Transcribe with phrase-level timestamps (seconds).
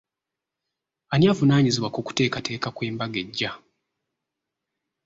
[1.13, 3.51] Ani avunaanyizibwa ku kuteekateeka kw'embaga ejja?